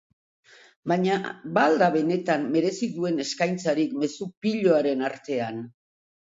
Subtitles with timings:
[0.91, 1.17] Baina,
[1.57, 5.63] ba al da benetan merezi duen eskaintzarik mezu piloaren artean?